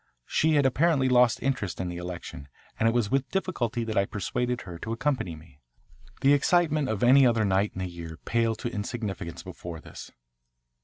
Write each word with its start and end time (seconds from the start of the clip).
She 0.25 0.53
had 0.53 0.65
apparently 0.65 1.07
lost 1.07 1.43
interest 1.43 1.79
in 1.79 1.87
the 1.87 1.97
election, 1.97 2.47
and 2.79 2.89
it 2.89 2.91
was 2.91 3.11
with 3.11 3.29
difficulty 3.29 3.83
that 3.83 3.99
I 3.99 4.05
persuaded 4.07 4.61
her 4.61 4.79
to 4.79 4.91
accompany 4.91 5.35
me. 5.35 5.59
The 6.21 6.33
excitement 6.33 6.89
of 6.89 7.03
any 7.03 7.23
other 7.23 7.45
night 7.45 7.73
in 7.75 7.79
the 7.81 7.87
year 7.87 8.17
paled 8.25 8.57
to 8.65 8.71
insignificance 8.73 9.43
before 9.43 9.79
this. 9.79 10.09